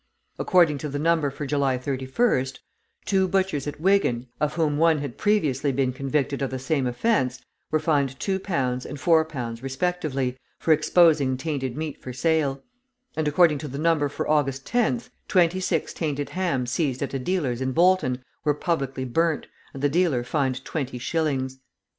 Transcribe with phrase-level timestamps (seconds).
[0.39, 2.57] According to the number for July 31st,
[3.05, 7.39] two butchers at Wigan, of whom one had previously been convicted of the same offence,
[7.69, 12.63] were fined 2 and 4 pounds respectively, for exposing tainted meat for sale;
[13.15, 17.19] and, according to the number for August 10th, twenty six tainted hams seized at a
[17.19, 21.59] dealer's in Bolton, were publicly burnt, and the dealer fined twenty shillings.